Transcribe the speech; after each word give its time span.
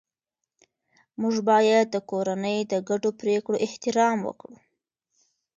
موږ 1.21 1.35
باید 1.49 1.85
د 1.91 1.97
کورنۍ 2.09 2.57
د 2.71 2.75
ګډو 2.89 3.09
پریکړو 3.19 3.55
احترام 3.65 4.17
وکړو 4.23 4.57